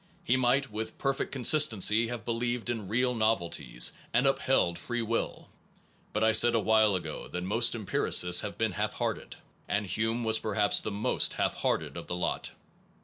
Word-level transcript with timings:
He 0.23 0.35
might 0.35 0.71
with 0.71 0.97
perfect 0.97 1.31
consistency 1.31 2.07
have 2.07 2.25
believed 2.25 2.71
in 2.71 2.87
real 2.87 3.13
novelties, 3.13 3.91
and 4.11 4.25
upheld 4.25 4.79
freewill. 4.79 5.51
But 6.11 6.23
I 6.23 6.31
said 6.31 6.55
awhile 6.55 6.95
ago 6.95 7.27
that 7.27 7.43
most 7.43 7.75
empiricists 7.75 8.41
had 8.41 8.57
been 8.57 8.71
half 8.71 8.93
hearted; 8.93 9.35
and 9.67 9.85
Hume 9.85 10.23
was 10.23 10.39
perhaps 10.39 10.81
the 10.81 10.89
most 10.89 11.33
half 11.33 11.53
hearted 11.53 11.97
of 11.97 12.07
the 12.07 12.15
lot. 12.15 12.49